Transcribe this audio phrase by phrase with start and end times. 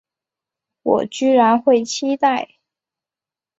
[0.81, 2.55] 我居然会期待